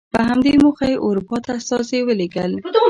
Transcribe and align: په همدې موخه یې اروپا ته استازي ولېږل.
په 0.13 0.19
همدې 0.29 0.53
موخه 0.63 0.85
یې 0.91 1.01
اروپا 1.07 1.37
ته 1.45 1.51
استازي 1.59 1.99
ولېږل. 2.03 2.51